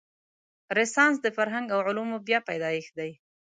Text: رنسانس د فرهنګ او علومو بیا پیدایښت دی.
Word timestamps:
رنسانس 0.77 1.17
د 1.21 1.27
فرهنګ 1.37 1.67
او 1.75 1.79
علومو 1.87 2.17
بیا 2.27 2.39
پیدایښت 2.49 2.91
دی. 2.99 3.11